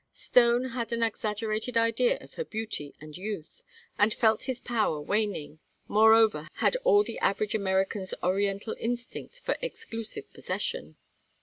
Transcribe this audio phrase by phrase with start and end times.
[0.11, 3.61] Stone had an exaggerated idea of her beauty and youth,
[3.99, 9.55] and felt his own power waning, moreover had all the average American's Oriental instinct for
[9.61, 10.95] exclusive possession.